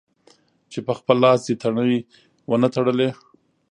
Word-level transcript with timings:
چې 0.71 0.79
په 0.87 0.93
خپل 0.99 1.17
لاس 1.25 1.39
دې 1.47 1.55
تڼۍ 1.61 1.95
و 2.47 2.51
نه 2.63 2.69
تړلې. 2.75 3.09